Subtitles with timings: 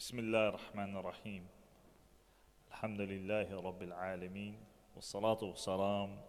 [0.00, 1.44] بسم الله الرحمن الرحيم
[2.68, 4.56] الحمد لله رب العالمين
[4.96, 6.20] والصلاة والسلام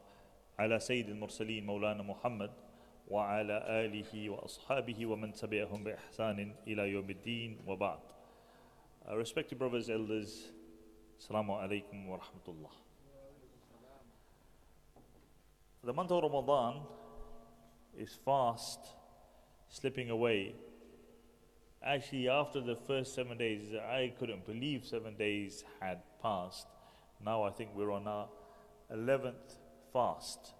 [0.59, 2.51] على سيد المرسلين مولانا محمد
[3.07, 7.99] وعلى آله وأصحابه ومن تبعهم بإحسان إلى يوم الدين وبعد
[9.07, 10.51] Uh, respected brothers, elders,
[11.15, 12.75] Assalamu alaikum wa rahmatullah.
[15.81, 16.83] The month of Ramadan
[17.97, 18.79] is fast
[19.69, 20.55] slipping away.
[21.83, 26.67] Actually, after the first seven days, I couldn't believe seven days had passed.
[27.25, 28.27] Now I think we're on our
[28.93, 29.57] 11th
[29.91, 30.53] fast.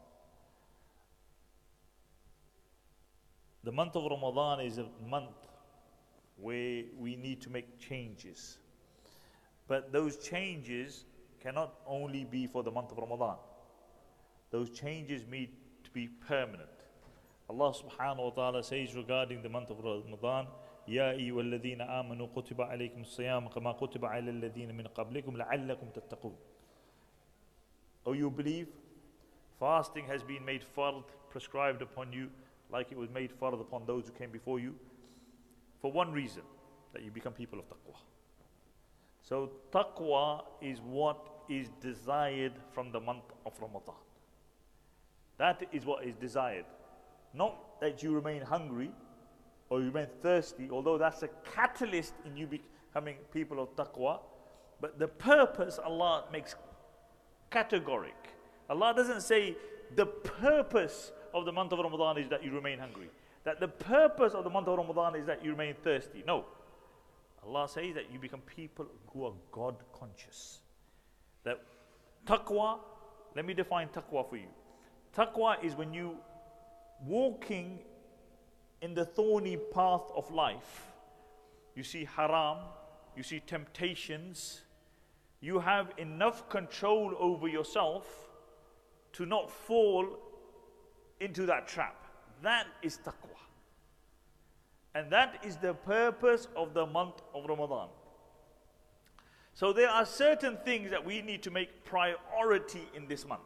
[3.63, 5.47] The month of Ramadan is a month
[6.37, 8.57] where we need to make changes.
[9.67, 11.05] But those changes
[11.39, 13.37] cannot only be for the month of Ramadan.
[14.49, 15.49] Those changes need
[15.83, 16.69] to be permanent.
[17.47, 20.47] Allah subhanahu wa ta'ala says regarding the month of Ramadan,
[20.90, 26.36] يا أيها الذين آمنوا كتب عليكم الصيام كما كتب على الذين من قبلكم لعلكم تتقون.
[28.06, 28.68] Oh, you believe?
[29.58, 32.28] Fasting has been made fard, prescribed upon you,
[32.70, 34.74] like it was made fard upon those who came before you,
[35.80, 36.42] for one reason,
[36.92, 37.96] that you become people of taqwa.
[39.22, 43.94] So, taqwa is what is desired from the month of Ramadan.
[45.38, 46.66] That is what is desired.
[47.34, 48.90] Not that you remain hungry
[49.71, 54.19] or you remain thirsty, although that's a catalyst in you becoming people of taqwa.
[54.81, 56.55] But the purpose Allah makes
[57.49, 58.19] categoric.
[58.69, 59.55] Allah doesn't say
[59.95, 63.09] the purpose of the month of Ramadan is that you remain hungry.
[63.45, 66.21] That the purpose of the month of Ramadan is that you remain thirsty.
[66.27, 66.43] No.
[67.41, 70.59] Allah says that you become people who are God conscious.
[71.45, 71.61] That
[72.27, 72.79] taqwa,
[73.37, 74.49] let me define taqwa for you.
[75.15, 76.17] Taqwa is when you
[77.05, 77.79] walking
[78.81, 80.87] in the thorny path of life.
[81.75, 82.57] You see haram,
[83.15, 84.61] you see temptations,
[85.39, 88.29] you have enough control over yourself
[89.13, 90.05] to not fall
[91.19, 92.05] into that trap.
[92.41, 93.37] That is taqwa.
[94.93, 97.87] And that is the purpose of the month of Ramadan.
[99.53, 103.41] So there are certain things that we need to make priority in this month.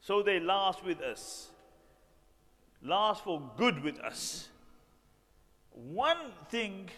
[0.00, 1.50] So they last with us,
[2.82, 4.48] last for good with us.
[5.72, 6.88] One thing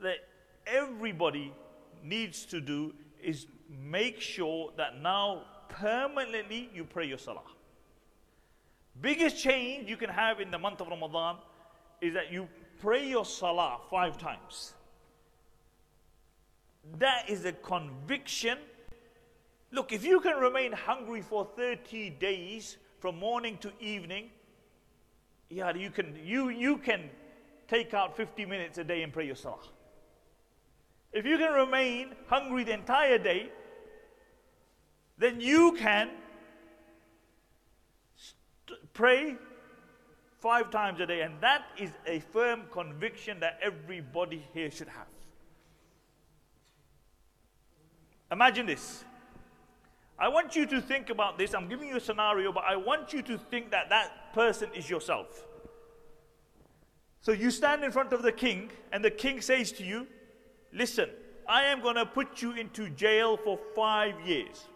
[0.00, 0.18] that
[0.66, 1.52] everybody
[2.02, 7.40] needs to do is make sure that now permanently you pray your salah.
[9.00, 11.36] Biggest change you can have in the month of Ramadan
[12.00, 12.48] is that you
[12.80, 14.74] pray your salah five times.
[16.98, 18.58] That is a conviction.
[19.70, 24.30] Look, if you can remain hungry for 30 days from morning to evening,
[25.50, 27.10] yeah, you can you you can
[27.66, 29.58] take out 50 minutes a day and pray your salah.
[31.12, 33.50] If you can remain hungry the entire day,
[35.18, 36.10] then you can
[38.14, 39.34] st- pray
[40.38, 41.22] five times a day.
[41.22, 45.08] And that is a firm conviction that everybody here should have.
[48.30, 49.04] Imagine this.
[50.22, 51.52] I want you to think about this.
[51.52, 54.88] I'm giving you a scenario, but I want you to think that that person is
[54.88, 55.44] yourself.
[57.20, 60.06] So you stand in front of the king, and the king says to you,
[60.72, 61.10] Listen,
[61.48, 64.68] I am going to put you into jail for five years.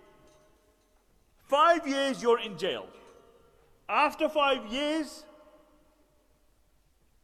[1.45, 2.89] Five years you're in jail.
[3.89, 5.25] After five years,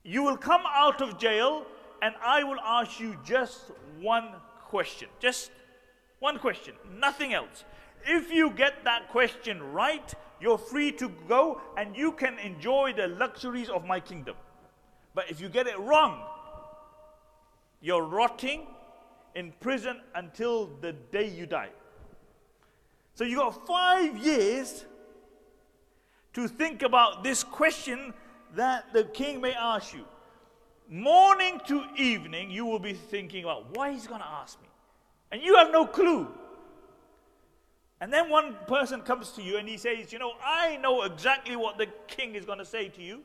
[0.04, 1.66] you will come out of jail
[2.00, 4.28] and I will ask you just one
[4.68, 5.08] question.
[5.18, 5.50] Just
[6.20, 7.64] one question, nothing else.
[8.04, 13.08] If you get that question right, you're free to go and you can enjoy the
[13.08, 14.36] luxuries of my kingdom.
[15.14, 16.22] But if you get it wrong,
[17.80, 18.66] you're rotting
[19.34, 21.70] in prison until the day you die.
[23.14, 24.84] So you got five years
[26.32, 28.14] to think about this question
[28.54, 30.04] that the king may ask you.
[30.88, 34.68] Morning to evening, you will be thinking about why he's going to ask me.
[35.30, 36.28] And you have no clue.
[38.02, 41.54] And then one person comes to you and he says, You know, I know exactly
[41.54, 43.20] what the king is going to say to you.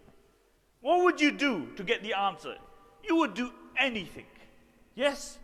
[0.82, 2.58] What would you do to get the answer?
[3.04, 4.28] You would do anything.
[4.94, 5.40] Yes?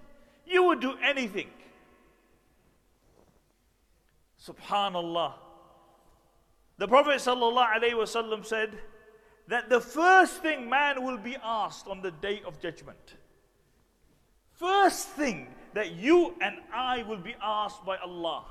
[0.45, 1.47] You would do anything.
[4.39, 5.33] Subhanallah.
[6.77, 8.77] The Prophet ﷺ said
[9.47, 13.15] that the first thing man will be asked on the day of judgment,
[14.51, 18.43] first thing that you and I will be asked by Allah,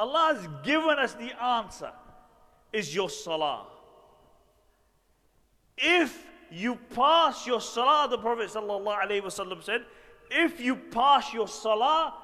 [0.00, 1.92] Allah has given us the answer,
[2.72, 3.66] is your salah.
[5.76, 8.50] If you pass your salah, the Prophet
[9.62, 9.84] said,
[10.30, 12.14] if you pass your salah,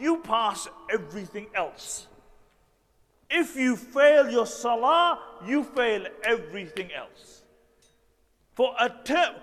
[0.00, 2.06] you pass everything else.
[3.28, 7.42] If you fail your salah, you fail everything else.
[8.54, 8.74] For
[9.04, 9.34] term,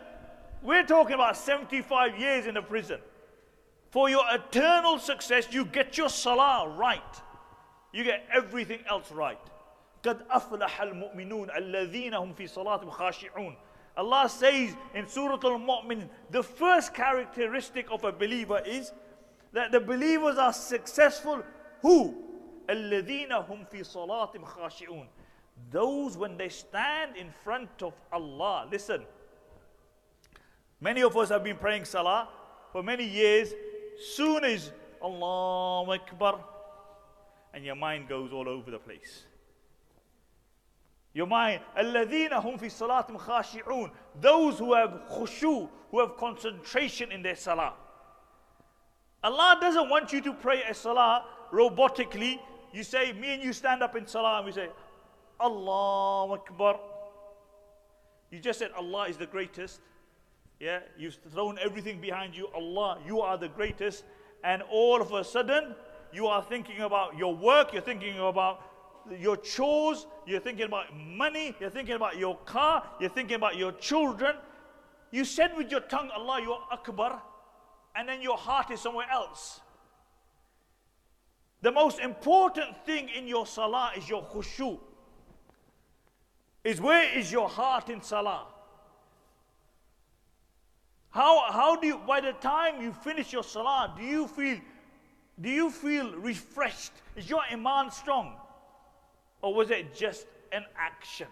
[0.63, 2.99] we're talking about 75 years in a prison.
[3.91, 7.21] For your eternal success, you get your salah right
[7.92, 9.40] You get everything else right.
[10.02, 13.56] قد أفلح المؤمنون الذين هم في صلاتهم خاشعون
[13.96, 18.92] Allah says in Surah Al-Mu'min, the first characteristic of a believer is
[19.52, 21.42] that the believers are successful.
[21.82, 22.14] Who?
[22.68, 25.08] الذين هم في صلاتهم خاشعون.
[25.72, 28.68] Those when they stand in front of Allah.
[28.70, 29.04] Listen.
[30.80, 32.28] Many of us have been praying salah
[32.72, 33.52] for many years.
[34.14, 34.70] Soon as
[35.02, 36.44] Allah Akbar,
[37.54, 39.24] and your mind goes all over the place.
[41.14, 43.90] Your mind, الَّذِينَ هُمْ فِي صَلَاتِهِمْ خَاشِعُونَ
[44.20, 47.72] Those who have khushu, who have concentration in their salah.
[49.22, 52.38] Allah doesn't want you to pray a salah robotically.
[52.72, 54.68] You say, me and you stand up in salah and we say,
[55.40, 56.78] Allah Akbar.
[58.30, 59.80] You just said Allah is the greatest.
[60.60, 62.48] Yeah, you've thrown everything behind you.
[62.54, 64.04] Allah, you are the greatest.
[64.44, 65.74] And all of a sudden,
[66.13, 68.61] you are thinking about your work, you're thinking about
[69.19, 73.71] your chores, you're thinking about money, you're thinking about your car, you're thinking about your
[73.73, 74.35] children.
[75.11, 77.21] You said with your tongue, Allah, you are Akbar,
[77.95, 79.61] and then your heart is somewhere else.
[81.61, 84.79] The most important thing in your salah is your khushu.
[86.63, 88.47] Is where is your heart in salah?
[91.09, 94.59] How, how do you, by the time you finish your salah, do you feel,
[95.41, 96.91] do you feel refreshed?
[97.15, 98.35] Is your iman strong?
[99.41, 101.27] Or was it just an action?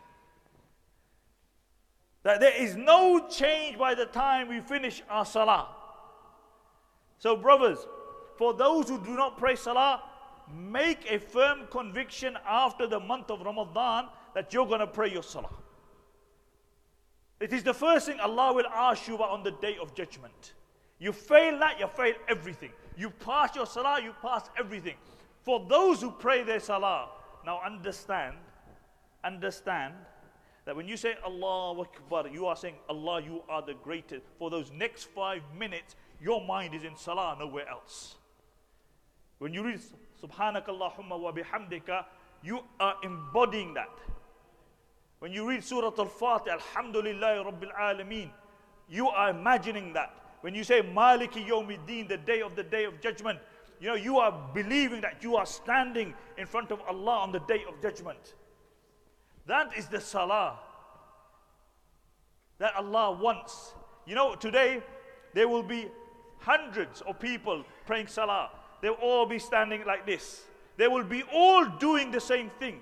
[2.23, 5.69] That there is no change by the time we finish our salah.
[7.19, 7.79] So, brothers,
[8.37, 10.03] for those who do not pray salah,
[10.53, 15.23] make a firm conviction after the month of Ramadan that you're going to pray your
[15.23, 15.53] salah.
[17.39, 20.53] It is the first thing Allah will ask you about on the day of judgment.
[20.99, 22.71] You fail that, you fail everything.
[22.97, 24.95] You pass your salah, you pass everything.
[25.43, 27.09] For those who pray their salah,
[27.45, 28.35] now understand,
[29.23, 29.93] understand
[30.65, 34.25] that when you say Allah Akbar, you are saying Allah, you are the greatest.
[34.37, 38.15] For those next five minutes, your mind is in salah, nowhere else.
[39.39, 39.79] When you read
[40.21, 42.05] Subhanakallahumma wa bihamdika,
[42.43, 43.89] you are embodying that.
[45.19, 48.29] When you read Surah Al-Fatih, Alhamdulillah Rabbil Alameen,
[48.89, 50.13] you are imagining that.
[50.41, 53.39] When you say Maliki Yawmiddin, the day of the day of judgment,
[53.79, 57.39] you know, you are believing that you are standing in front of Allah on the
[57.39, 58.35] day of judgment.
[59.47, 60.59] That is the salah
[62.59, 63.73] that Allah wants.
[64.05, 64.83] You know, today
[65.33, 65.87] there will be
[66.39, 68.51] hundreds of people praying salah.
[68.81, 70.43] They'll all be standing like this.
[70.77, 72.81] They will be all doing the same thing.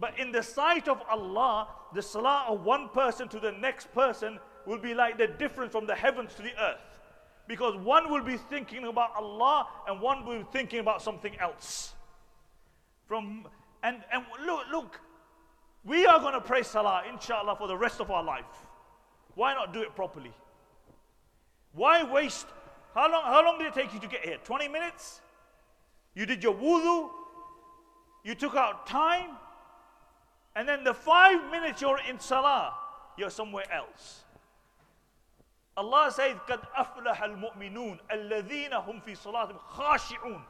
[0.00, 4.38] But in the sight of Allah, the salah of one person to the next person
[4.68, 6.78] will be like the difference from the heavens to the earth.
[7.48, 11.94] Because one will be thinking about Allah and one will be thinking about something else.
[13.06, 13.46] From
[13.82, 15.00] and, and look, look,
[15.84, 18.44] we are to pray Salah, inshallah, for the rest of our life.
[19.34, 20.32] Why not do it properly?
[21.72, 22.46] Why waste?
[22.94, 24.36] How long, how long did it take you to get here?
[24.44, 25.22] 20 minutes?
[26.14, 27.08] You did your wudu,
[28.24, 29.30] you took out time,
[30.56, 32.74] and then the five minutes you're in Salah,
[33.16, 34.24] you're somewhere else.
[35.77, 40.41] Allah says, قَدْ أَفْلَحَ الْمُؤْمِنُونَ الَّذِينَ هُمْ فِي صَلَاتِهِمْ خَاشِعُونَ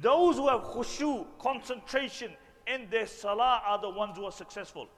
[0.00, 2.32] Those who have khushu, concentration
[2.66, 4.88] in their salah are the ones who are successful.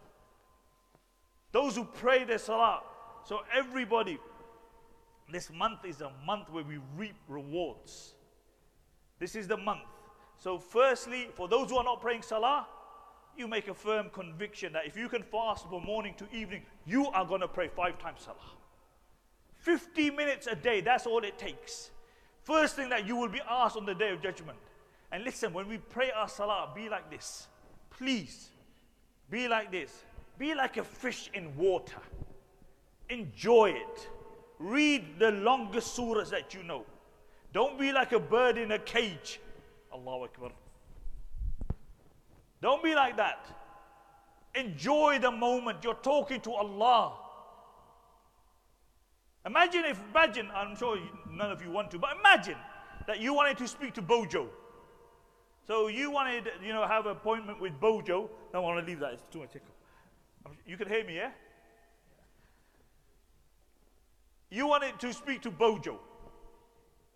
[1.53, 2.83] Those who pray their salah.
[3.25, 4.19] So everybody,
[5.31, 8.15] this month is a month where we reap rewards.
[9.19, 9.81] This is the month.
[10.37, 12.67] So firstly, for those who are not praying salah,
[13.39, 17.07] you make a firm conviction that if you can fast from morning to evening, you
[17.09, 18.37] are going to pray five times salah.
[19.68, 21.92] 50 minutes a day, that's all it takes.
[22.44, 24.58] First thing that you will be asked on the day of judgment.
[25.12, 27.48] And listen, when we pray our salah, be like this.
[27.90, 28.50] Please,
[29.30, 30.06] be like this.
[30.38, 32.00] Be like a fish in water.
[33.10, 34.10] Enjoy it.
[34.58, 36.86] Read the longest surahs that you know.
[37.52, 39.42] Don't be like a bird in a cage.
[39.94, 40.52] Allahu Akbar.
[42.62, 43.46] Don't be like that.
[44.56, 45.80] Enjoy the moment.
[45.84, 47.27] You're talking to Allah.
[49.48, 51.00] Imagine if, imagine, I'm sure
[51.32, 52.58] none of you want to, but imagine
[53.08, 54.50] that you wanted to speak to Bojo.
[55.66, 58.30] So you wanted, you know, have an appointment with Bojo.
[58.54, 59.52] No, I want to leave that, it's too much.
[60.66, 61.32] You can hear me, yeah?
[64.50, 65.98] You wanted to speak to Bojo.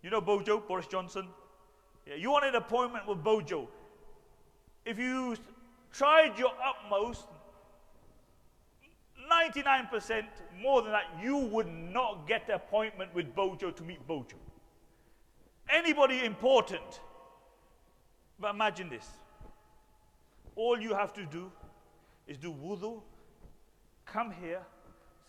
[0.01, 1.27] You know Bojo, Boris Johnson?
[2.07, 3.67] Yeah, you wanted an appointment with Bojo.
[4.85, 5.35] If you
[5.91, 7.27] tried your utmost,
[9.31, 10.23] 99%
[10.61, 14.37] more than that, you would not get an appointment with Bojo to meet Bojo.
[15.69, 16.99] Anybody important.
[18.39, 19.07] But imagine this.
[20.55, 21.51] All you have to do
[22.27, 23.01] is do wudu,
[24.05, 24.61] come here,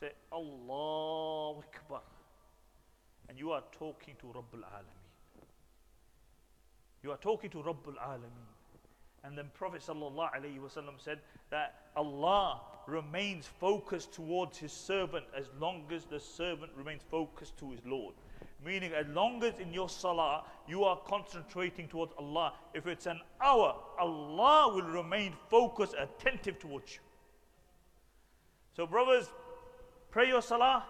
[0.00, 2.00] say Allah Akbar.
[3.28, 5.44] And you are talking to Rabbul Alameen.
[7.02, 8.51] You are talking to Rabbul Alameen.
[9.24, 11.18] And then Prophet ﷺ said
[11.50, 17.70] that Allah remains focused towards his servant as long as the servant remains focused to
[17.70, 18.14] his Lord.
[18.64, 23.20] Meaning, as long as in your salah you are concentrating towards Allah, if it's an
[23.40, 27.00] hour, Allah will remain focused, attentive towards you.
[28.76, 29.30] So, brothers,
[30.10, 30.84] pray your salah,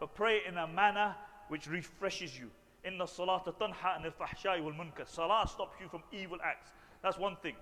[0.00, 1.14] but pray in a manner
[1.48, 2.50] which refreshes you.
[2.84, 5.06] In the salah tanha and al wal munkar.
[5.06, 6.70] Salah stops you from evil acts.
[7.02, 7.54] That's one thing.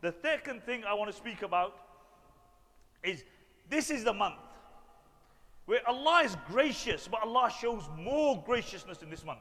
[0.00, 1.76] The second thing I want to speak about
[3.02, 3.24] is
[3.68, 4.36] this is the month
[5.66, 9.40] where Allah is gracious, but Allah shows more graciousness in this month.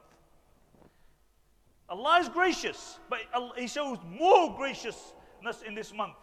[1.90, 3.20] Allah is gracious, but
[3.58, 6.14] He shows more graciousness in this month.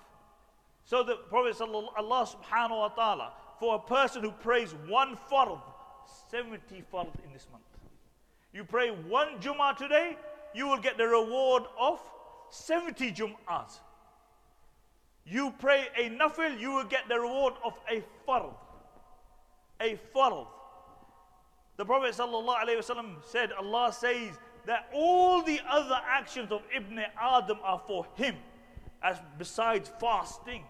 [0.85, 5.61] So the Prophet Allah subhanahu wa ta'ala, for a person who prays one fard,
[6.31, 6.61] 70
[6.93, 7.65] fard in this month.
[8.53, 10.17] You pray one Jummah today,
[10.55, 12.01] you will get the reward of
[12.51, 13.81] 70 Jum'ahs.
[15.27, 18.55] You pray a nafil, you will get the reward of a fard.
[19.81, 20.47] A fard.
[21.77, 27.83] The Prophet ﷺ said, Allah says that all the other actions of Ibn Adam are
[27.87, 28.37] for him,
[29.03, 30.63] as besides fasting.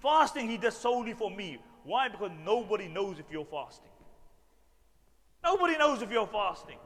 [0.00, 1.58] Fasting he does solely for me.
[1.84, 2.08] Why?
[2.08, 3.90] Because nobody knows if you're fasting.
[5.44, 6.78] Nobody knows if you're fasting.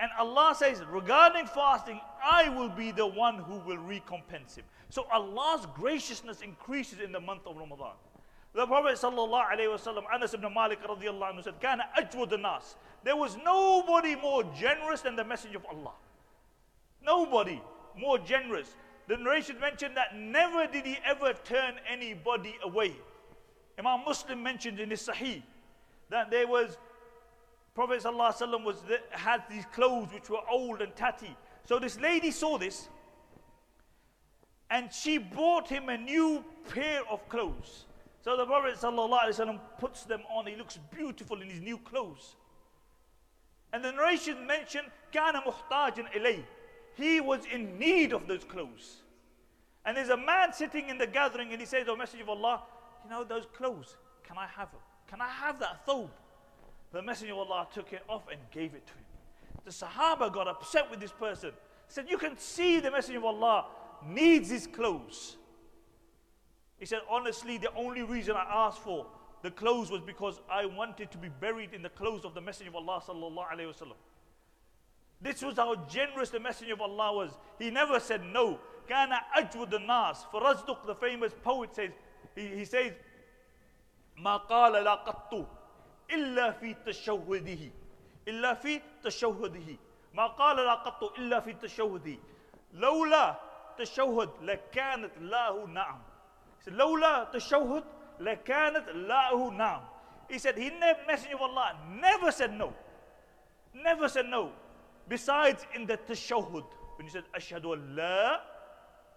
[0.00, 4.64] And Allah says, regarding fasting, I will be the one who will recompense him.
[4.90, 7.94] So Allah's graciousness increases in the month of Ramadan.
[8.52, 13.14] The Prophet sallallahu alaihi wasallam, Anas ibn Malik radiallahu anhu said, "Kana ajwad nas." There
[13.14, 15.92] was nobody more generous than the Messenger of Allah.
[17.02, 17.62] Nobody
[17.96, 18.74] more generous.
[19.06, 22.96] The narration mentioned that never did he ever turn anybody away.
[23.78, 25.42] Imam Muslim mentioned in his Sahih
[26.08, 26.78] that there was
[27.74, 31.36] Prophet ﷺ was had these clothes which were old and tatty.
[31.66, 32.88] So this lady saw this
[34.70, 37.86] and she bought him a new pair of clothes.
[38.22, 40.46] So the Prophet ﷺ puts them on.
[40.46, 42.36] He looks beautiful in his new clothes.
[43.72, 44.88] And the narration mentioned.
[46.94, 49.02] He was in need of those clothes.
[49.84, 52.62] And there's a man sitting in the gathering and he says, Oh, Messenger of Allah,
[53.04, 54.80] you know those clothes, can I have them?
[55.08, 56.10] Can I have that thobe?
[56.92, 59.05] The Messenger of Allah took it off and gave it to him.
[59.65, 61.51] The Sahaba got upset with this person.
[61.87, 63.65] Said, You can see the Messenger of Allah
[64.05, 65.37] needs his clothes.
[66.79, 69.05] He said, Honestly, the only reason I asked for
[69.43, 72.69] the clothes was because I wanted to be buried in the clothes of the Messenger
[72.69, 73.01] of Allah.
[75.21, 77.31] This was how generous the Messenger of Allah was.
[77.59, 78.59] He never said no.
[78.87, 80.25] Kana ajwud nas.
[80.31, 81.91] For Razduq, the famous poet, says,
[82.35, 82.93] he, he says,
[84.17, 85.47] ما قال لا قط
[86.09, 87.71] إلا في تشهده
[88.28, 89.76] إلا في تشهده
[90.14, 92.18] ما قال لا قط إلا في تشهده
[92.72, 93.40] لولا
[93.78, 96.02] تشهد لكانت له نعم
[96.66, 97.84] لولا تشهد
[98.20, 99.82] لكانت له نعم
[100.28, 102.72] He said, he never, Messenger of Allah never said no.
[103.72, 104.50] Never said no.
[105.08, 106.64] Besides in the tashahud,
[106.96, 108.38] when he said, Ashhadu an la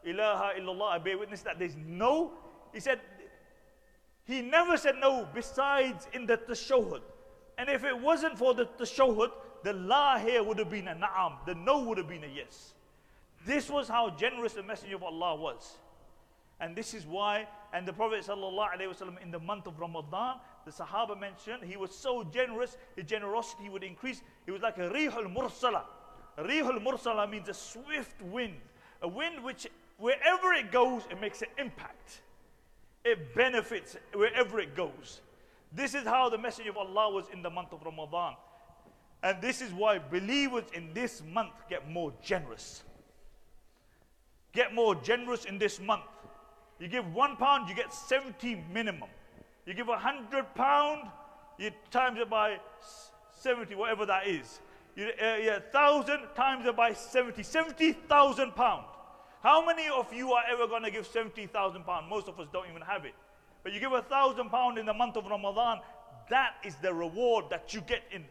[0.05, 2.33] ilaha illallah, I bear witness that there's no.
[2.73, 2.99] He said,
[4.25, 7.01] he never said no besides in the tashahud.
[7.59, 9.31] And if it wasn't for the tashahud,
[9.63, 11.33] the la here would have been a na'am.
[11.45, 12.73] The no would have been a yes.
[13.45, 15.77] This was how generous the Messenger of Allah was.
[16.61, 21.19] And this is why, and the Prophet ﷺ in the month of Ramadan, the Sahaba
[21.19, 24.21] mentioned he was so generous, his generosity would increase.
[24.45, 25.83] He was like a rihul mursala.
[26.37, 28.55] Rihul mursala means a swift wind,
[29.01, 32.21] a wind which wherever it goes, it makes an impact
[33.03, 35.21] it benefits wherever it goes.
[35.71, 38.35] This is how the message of Allah was in the month of Ramadan.
[39.21, 42.83] And this is why believers in this month get more generous.
[44.53, 46.03] Get more generous in this month.
[46.79, 49.09] You give one pound, you get 70 minimum.
[49.65, 51.09] You give a hundred pound,
[51.57, 52.57] you times it by
[53.37, 54.61] 70, whatever that is.
[54.95, 58.85] You, uh, yeah, thousand times it by 70, 70,000 pound.
[59.43, 62.07] How many of you are ever going to give 70,000 pounds?
[62.09, 63.13] Most of us don't even have it.
[63.63, 65.79] But you give a thousand pound in the month of Ramadan,
[66.29, 68.23] that is the reward that you get in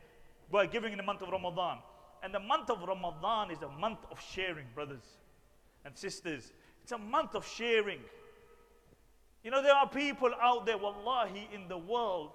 [0.51, 1.79] by giving in the month of Ramadan.
[2.23, 5.05] And the month of Ramadan is a month of sharing, brothers
[5.85, 6.53] and sisters.
[6.83, 8.01] It's a month of sharing.
[9.45, 12.31] You know, there are people out there, wallahi, in the world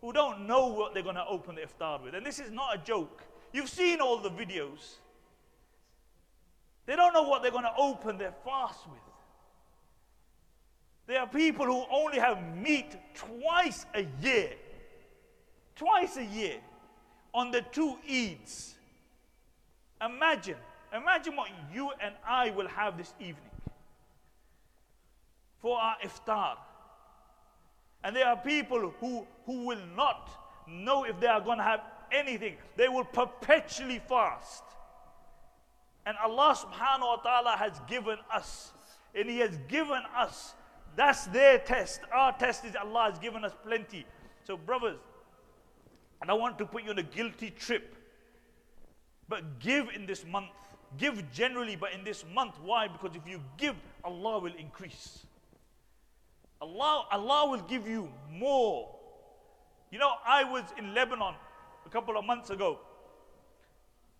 [0.00, 2.14] who don't know what they're going to open the iftar with.
[2.14, 3.22] And this is not a joke.
[3.52, 4.96] You've seen all the videos.
[6.86, 9.05] They don't know what they're going to open their fast with.
[11.06, 14.50] There are people who only have meat twice a year.
[15.76, 16.56] Twice a year
[17.32, 18.74] on the two Eids.
[20.04, 20.56] Imagine,
[20.94, 23.50] imagine what you and I will have this evening
[25.60, 26.56] for our iftar.
[28.04, 30.30] And there are people who, who will not
[30.68, 31.80] know if they are going to have
[32.12, 32.56] anything.
[32.76, 34.62] They will perpetually fast.
[36.04, 38.72] And Allah subhanahu wa ta'ala has given us,
[39.14, 40.54] and He has given us,
[40.96, 42.00] that's their test.
[42.12, 44.06] Our test is Allah has given us plenty.
[44.44, 44.98] So, brothers,
[46.22, 47.94] and I want to put you on a guilty trip.
[49.28, 50.48] But give in this month.
[50.96, 52.54] Give generally, but in this month.
[52.62, 52.88] Why?
[52.88, 55.26] Because if you give, Allah will increase.
[56.60, 58.88] Allah, Allah will give you more.
[59.90, 61.34] You know, I was in Lebanon
[61.84, 62.80] a couple of months ago.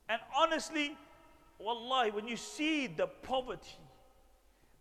[0.08, 0.96] And honestly,
[1.58, 3.78] wallahi, when you see the poverty,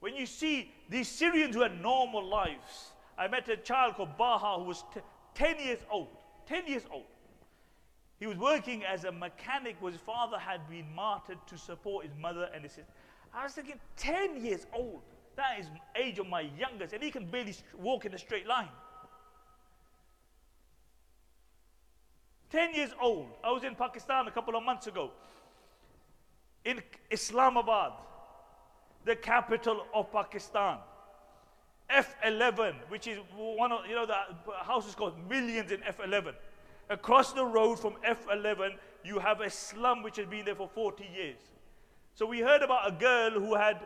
[0.05, 4.59] when you see these Syrians who had normal lives, I met a child called Baha
[4.59, 4.83] who was
[5.33, 6.09] 10 years old.
[6.45, 7.07] 10 years old.
[8.19, 12.51] He was working as a mechanic his father had been martyred to support his mother
[12.53, 12.91] and his sister.
[13.33, 15.01] I was thinking, 10 years old.
[15.37, 18.69] That is age of my youngest, and he can barely walk in a straight line.
[22.51, 23.29] 10 years old.
[23.43, 25.09] I was in Pakistan a couple of months ago.
[26.63, 27.93] In Islamabad,
[29.05, 30.77] the capital of Pakistan.
[31.89, 34.15] F11, which is one of, you know, the
[34.63, 36.33] house is called millions in F11.
[36.89, 38.71] Across the road from F11,
[39.03, 41.37] you have a slum which has been there for 40 years.
[42.15, 43.85] So we heard about a girl who had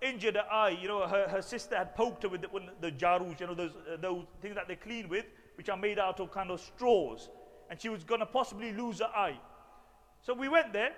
[0.00, 0.78] injured her eye.
[0.80, 2.48] You know, her, her sister had poked her with the,
[2.80, 5.24] the jarus, you know, those, uh, those things that they clean with,
[5.56, 7.28] which are made out of kind of straws.
[7.70, 9.38] And she was going to possibly lose her eye.
[10.22, 10.92] So we went there.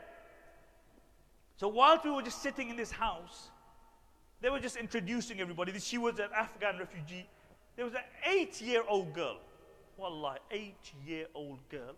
[1.58, 3.50] So whilst we were just sitting in this house,
[4.40, 5.76] they were just introducing everybody.
[5.80, 7.26] She was an Afghan refugee.
[7.74, 9.38] There was an eight year old girl.
[9.96, 11.96] Wallah, eight year old girl.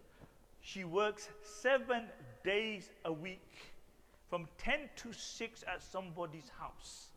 [0.63, 2.05] She works seven
[2.43, 3.53] days a week
[4.31, 7.09] from 10 to 6 at somebody's house.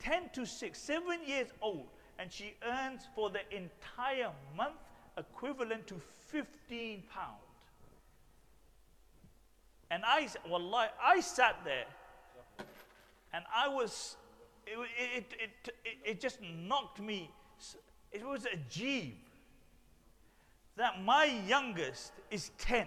[0.00, 1.86] 10 to 6, seven years old,
[2.18, 4.76] and she earns for the entire month
[5.16, 5.94] equivalent to
[6.28, 7.45] 15 pounds.
[9.90, 11.86] And I, wallah, I sat there
[13.32, 14.16] and I was,
[14.66, 17.30] it, it, it, it, it just knocked me.
[18.12, 19.12] It was a jeeb
[20.76, 22.86] that my youngest is 10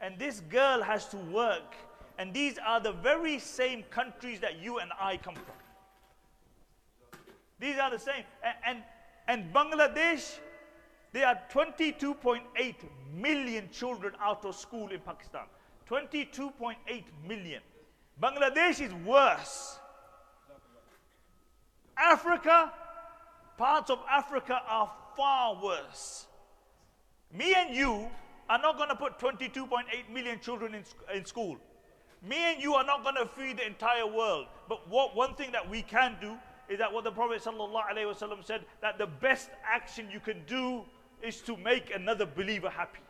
[0.00, 1.74] and this girl has to work.
[2.18, 5.54] And these are the very same countries that you and I come from.
[7.60, 8.24] These are the same.
[8.42, 8.82] And,
[9.28, 10.38] and, and Bangladesh,
[11.12, 12.74] there are 22.8
[13.14, 15.42] million children out of school in Pakistan.
[15.88, 16.76] 22.8
[17.26, 17.62] million.
[18.22, 19.78] Bangladesh is worse.
[21.96, 22.72] Africa,
[23.56, 26.26] parts of Africa are far worse.
[27.32, 28.08] Me and you
[28.48, 29.78] are not going to put 22.8
[30.12, 30.82] million children in,
[31.14, 31.56] in school.
[32.26, 34.46] Me and you are not going to feed the entire world.
[34.68, 36.36] But what one thing that we can do
[36.68, 40.82] is that what the Prophet ﷺ said that the best action you can do
[41.22, 43.00] is to make another believer happy.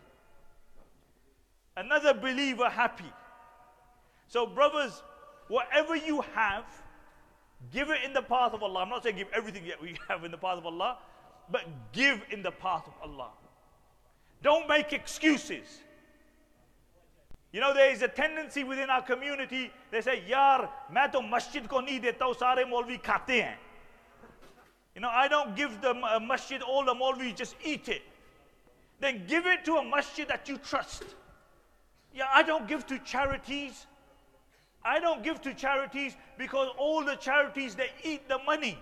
[1.78, 3.12] Another believer happy.
[4.26, 5.00] So, brothers,
[5.46, 6.64] whatever you have,
[7.72, 8.82] give it in the path of Allah.
[8.82, 10.98] I'm not saying give everything that we have in the path of Allah,
[11.50, 11.62] but
[11.92, 13.30] give in the path of Allah.
[14.42, 15.82] Don't make excuses.
[17.52, 20.68] You know, there is a tendency within our community, they say, Yar,
[21.12, 23.54] to masjid ko sare maulvi khate hain.
[24.96, 28.02] You know, I don't give the masjid, all the maulvi just eat it.
[28.98, 31.04] Then give it to a masjid that you trust.
[32.14, 33.86] Yeah, I don't give to charities.
[34.84, 38.78] I don't give to charities because all the charities, they eat the money.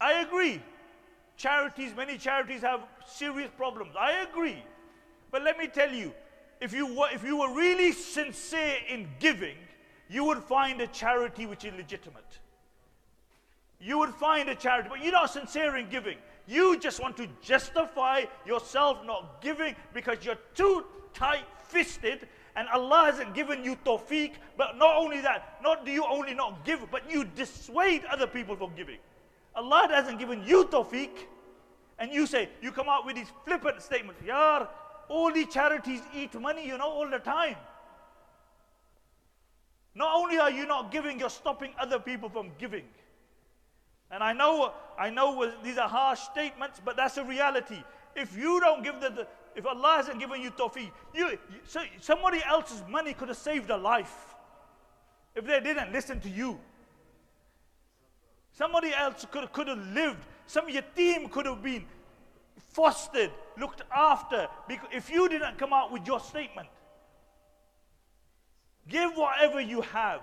[0.00, 0.62] I agree.
[1.36, 3.94] Charities, many charities have serious problems.
[3.98, 4.62] I agree.
[5.30, 6.12] But let me tell you,
[6.60, 9.56] if you, were, if you were really sincere in giving,
[10.08, 12.38] you would find a charity which is legitimate.
[13.80, 16.18] You would find a charity, but you're not sincere in giving.
[16.46, 23.10] You just want to justify yourself not giving because you're too tight fisted and Allah
[23.10, 24.32] hasn't given you tawfiq.
[24.56, 28.56] But not only that, not do you only not give, but you dissuade other people
[28.56, 28.98] from giving.
[29.54, 31.10] Allah hasn't given you tawfiq.
[31.98, 34.20] And you say, you come out with these flippant statements.
[34.22, 34.68] Yar,
[35.08, 37.56] all these charities eat money, you know, all the time.
[39.94, 42.84] Not only are you not giving, you're stopping other people from giving.
[44.12, 47.82] And I know, I know these are harsh statements, but that's a reality.
[48.14, 52.40] If you don't give the, the if Allah hasn't given you tawfiq, you, so somebody
[52.46, 54.34] else's money could have saved a life
[55.34, 56.58] if they didn't listen to you.
[58.52, 60.24] Somebody else could, could have lived.
[60.46, 61.84] Some yatim could have been
[62.68, 66.68] fostered, looked after, because if you didn't come out with your statement.
[68.88, 70.20] Give whatever you have.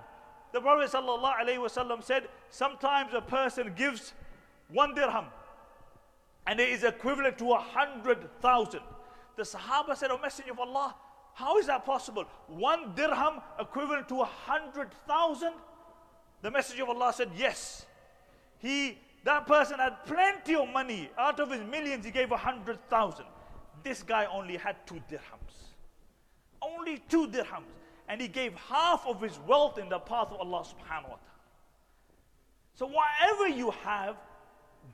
[0.52, 4.14] The Prophet ﷺ said, sometimes a person gives
[4.70, 5.26] one dirham
[6.48, 8.82] and it is equivalent to a hundred thousand.
[9.36, 10.96] The Sahaba said, O Messenger of Allah,
[11.36, 12.26] how is that possible?
[12.48, 15.54] One dirham equivalent to a hundred thousand?
[16.42, 17.86] The Messenger of Allah said, Yes.
[18.58, 21.10] He that person had plenty of money.
[21.18, 23.26] Out of his millions, he gave a hundred thousand.
[23.84, 25.74] This guy only had two dirhams.
[26.62, 27.79] Only two dirhams.
[28.10, 31.20] And he gave half of his wealth in the path of Allah subhanahu wa ta'ala.
[32.74, 34.18] So whatever you have,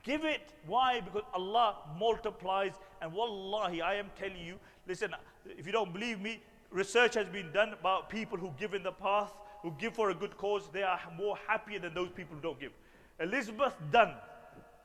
[0.02, 0.52] give it.
[0.66, 1.00] Why?
[1.00, 2.74] Because Allah multiplies.
[3.00, 5.14] And wallahi, I am telling you, listen,
[5.46, 8.92] if you don't believe me, research has been done about people who give in the
[8.92, 10.68] path, who give for a good cause.
[10.70, 12.72] They are more happier than those people who don't give.
[13.18, 14.12] Elizabeth Dunn,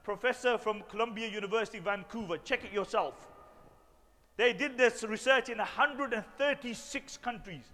[0.06, 2.38] professor from Columbia University, Vancouver.
[2.38, 3.28] Check it yourself.
[4.38, 7.66] They did this research in 136 countries.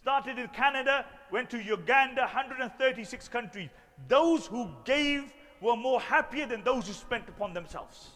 [0.00, 3.68] Started in Canada, went to Uganda, 136 countries.
[4.08, 8.10] Those who gave were more happier than those who spent upon themselves.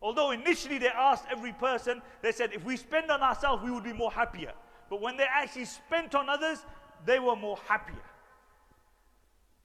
[0.00, 3.82] Although initially they asked every person, they said, if we spend on ourselves, we would
[3.82, 4.52] be more happier.
[4.88, 6.64] But when they actually spent on others,
[7.04, 8.04] they were more happier.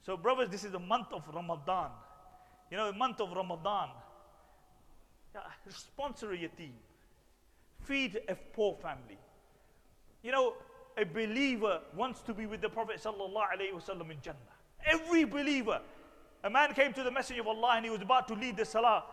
[0.01, 1.91] So, brothers, this is the month of Ramadan.
[2.71, 3.89] You know, the month of Ramadan.
[5.67, 6.71] Sponsor a yatim.
[7.83, 9.19] Feed a poor family.
[10.23, 10.53] You know,
[10.99, 14.37] a believer wants to be with the Prophet wasallam in Jannah.
[14.85, 15.81] Every believer.
[16.43, 18.65] A man came to the Messenger of Allah and he was about to lead the
[18.65, 19.03] Salah.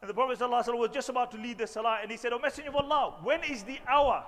[0.00, 2.38] And the Prophet ﷺ was just about to lead the Salah and he said, O
[2.38, 4.24] Messenger of Allah, when is the hour?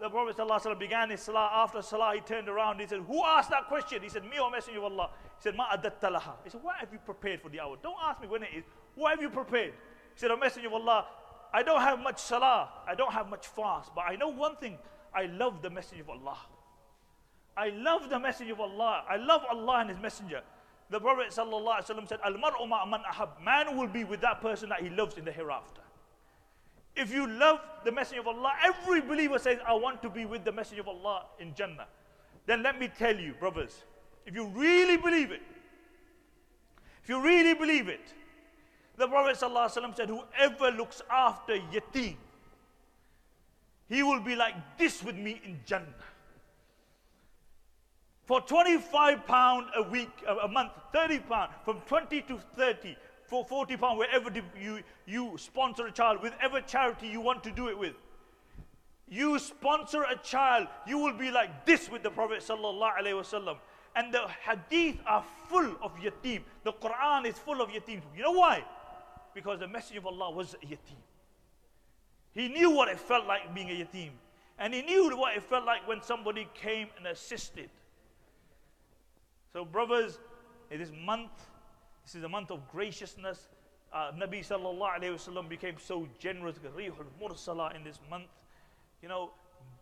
[0.00, 1.50] the Prophet ﷺ began his salah.
[1.52, 2.80] After salah, he turned around.
[2.80, 4.02] He said, Who asked that question?
[4.02, 5.10] He said, Me O Messenger of Allah.
[5.38, 6.34] He said, Ma talaha.
[6.44, 7.76] He said, What have you prepared for the hour?
[7.82, 8.64] Don't ask me when it is.
[8.94, 9.72] What have you prepared?
[10.14, 11.06] He said, O Messenger of Allah,
[11.52, 12.68] I don't have much salah.
[12.86, 13.90] I don't have much fast.
[13.94, 14.78] But I know one thing.
[15.14, 16.38] I love the message of Allah.
[17.56, 19.02] I love the message of Allah.
[19.08, 20.42] I love Allah and His Messenger.
[20.90, 21.46] The Prophet said,
[22.24, 23.30] Al mar'u man ahab.
[23.42, 25.82] Man will be with that person that he loves in the hereafter.
[26.96, 30.44] If you love the message of Allah, every believer says, I want to be with
[30.44, 31.86] the message of Allah in Jannah.
[32.46, 33.82] Then let me tell you, brothers,
[34.24, 35.42] if you really believe it,
[37.02, 38.14] if you really believe it,
[38.96, 42.16] the Prophet said, Whoever looks after yatim,
[43.88, 45.86] he will be like this with me in Jannah.
[48.24, 53.76] For 25 pound a week, a month, 30 pound, from 20 to 30, for 40
[53.78, 57.94] pounds, wherever you, you sponsor a child, whatever charity you want to do it with.
[59.08, 63.56] You sponsor a child, you will be like this with the Prophet sallallahu alaihi wasallam.
[63.96, 66.42] And the hadith are full of yatim.
[66.64, 68.02] The Quran is full of yatim.
[68.14, 68.62] You know why?
[69.34, 71.00] Because the message of Allah was yatim.
[72.32, 74.10] He knew what it felt like being a yatim.
[74.58, 77.70] And he knew what it felt like when somebody came and assisted.
[79.52, 80.18] So, brothers,
[80.70, 81.30] in this month,
[82.04, 83.48] this is a month of graciousness.
[83.92, 88.26] Uh, Nabi sallallahu wasallam became so generous, in this month.
[89.02, 89.30] You know,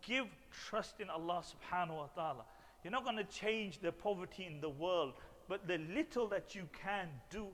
[0.05, 2.43] give trust in Allah subhanahu wa ta'ala.
[2.83, 5.13] You're not going to change the poverty in the world,
[5.49, 7.47] but the little that you can do,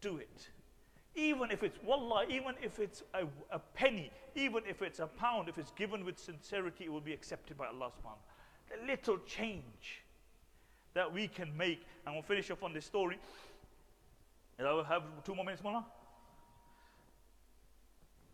[0.00, 0.48] do it.
[1.18, 5.48] Even if it's wallah, even if it's a, a penny, even if it's a pound,
[5.48, 8.22] if it's given with sincerity, it will be accepted by Allah subhanahu.
[8.70, 10.02] The little change
[10.94, 11.86] that we can make.
[12.04, 13.18] And we'll finish off on this story.
[14.58, 15.84] And I will have two more minutes more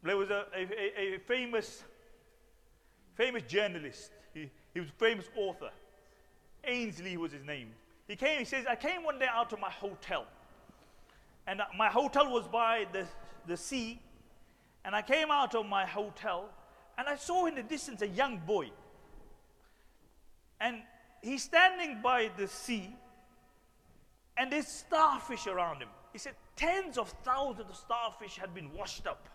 [0.02, 1.84] There was a, a, a, famous,
[3.14, 4.10] famous journalist.
[4.32, 5.70] He, he was a famous author.
[6.64, 7.68] Ainsley was his name.
[8.08, 10.26] He came, he says, I came one day out of my hotel.
[11.46, 13.06] And my hotel was by the,
[13.46, 14.00] the sea.
[14.84, 16.48] And I came out of my hotel
[16.96, 18.70] and I saw in the distance a young boy.
[20.60, 20.82] And
[21.22, 22.94] he's standing by the sea
[24.36, 25.88] and there's starfish around him.
[26.12, 29.28] He said tens of thousands of starfish had been washed up.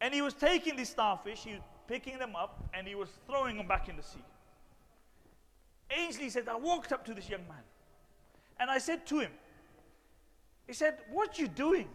[0.00, 3.56] And he was taking these starfish, he was picking them up, and he was throwing
[3.56, 4.24] them back in the sea.
[5.90, 7.62] Ainsley said, I walked up to this young man
[8.58, 9.30] and I said to him,
[10.66, 11.88] He said, What you doing?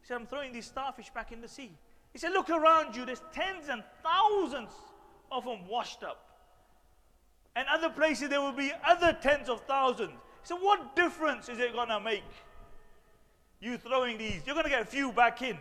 [0.00, 1.72] He said, I'm throwing these starfish back in the sea.
[2.12, 4.70] He said, Look around you, there's tens and thousands
[5.30, 6.20] of them washed up.
[7.56, 10.10] And other places there will be other tens of thousands.
[10.10, 12.24] He said, What difference is it going to make?
[13.60, 15.56] You throwing these, you're going to get a few back in.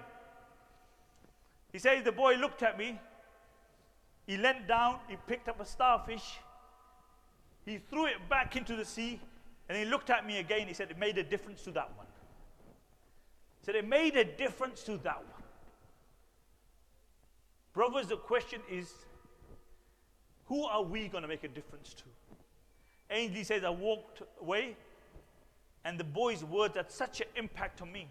[1.72, 3.00] He says, The boy looked at me.
[4.28, 6.38] He leant down, he picked up a starfish,
[7.66, 9.20] he threw it back into the sea,
[9.68, 10.68] and he looked at me again.
[10.68, 12.08] He said, It made a difference to that one.
[13.64, 15.44] Said, It made a difference to that one.
[17.74, 18.94] Brothers, the question is,
[20.46, 22.04] who are we going to make a difference to?
[23.10, 24.76] Ainsley says, I walked away,
[25.86, 28.08] and the boy's words had such an impact on me.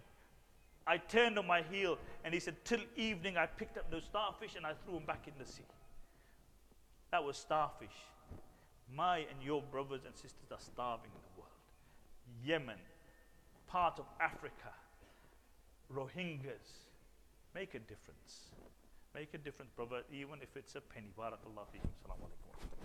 [0.86, 4.56] I turned on my heel, and he said, Till evening, I picked up those starfish
[4.56, 5.62] and I threw them back in the sea.
[7.12, 7.94] That was starfish.
[8.94, 11.52] My and your brothers and sisters are starving in the world.
[12.44, 12.78] Yemen,
[13.68, 14.72] part of Africa,
[15.94, 16.88] Rohingyas.
[17.54, 18.48] Make a difference.
[19.14, 21.12] Make a difference, brother, even if it's a penny.
[21.18, 22.82] Barakallah alaikum.